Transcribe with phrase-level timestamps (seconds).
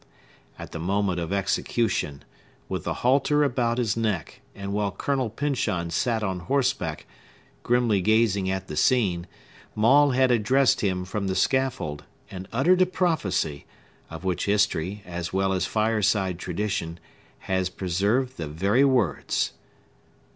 [0.57, 6.23] At the moment of execution—with the halter about his neck, and while Colonel Pyncheon sat
[6.23, 7.05] on horseback,
[7.61, 9.27] grimly gazing at the scene
[9.75, 13.67] Maule had addressed him from the scaffold, and uttered a prophecy,
[14.09, 16.99] of which history, as well as fireside tradition,
[17.41, 19.53] has preserved the very words.